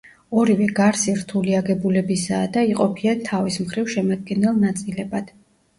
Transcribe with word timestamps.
ორივე 0.43 0.69
გარსი 0.79 1.13
რთული 1.19 1.53
აგებულებისაა, 1.59 2.49
და 2.57 2.65
იყოფიან 2.73 3.25
თავის 3.31 3.61
მხრივ, 3.67 3.95
შემადგენელ 3.99 4.63
ნაწილებად. 4.69 5.35